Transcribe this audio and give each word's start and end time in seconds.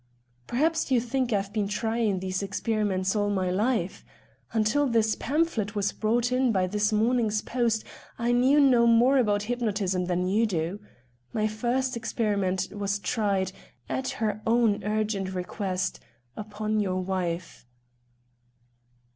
"Perhaps 0.47 0.89
you 0.89 0.99
think 0.99 1.31
I 1.31 1.35
have 1.39 1.53
been 1.53 1.67
trying 1.67 2.17
these 2.21 2.41
experiments 2.41 3.15
all 3.15 3.29
my 3.29 3.51
life. 3.51 4.03
Until 4.51 4.87
this 4.87 5.13
pamphlet 5.15 5.75
was 5.75 5.91
brought 5.91 6.31
by 6.51 6.65
this 6.65 6.91
morning's 6.91 7.43
post 7.43 7.83
I 8.17 8.31
knew 8.31 8.59
no 8.59 8.87
more 8.87 9.19
about 9.19 9.43
hypnotism 9.43 10.05
than 10.05 10.25
you 10.27 10.47
do. 10.47 10.79
My 11.33 11.45
first 11.47 11.95
experiment 11.95 12.69
was 12.71 12.97
tried, 12.97 13.51
at 13.87 14.09
her 14.17 14.41
own 14.47 14.83
urgent 14.83 15.35
request, 15.35 15.99
upon 16.35 16.79
your 16.79 16.99
wife." 16.99 17.67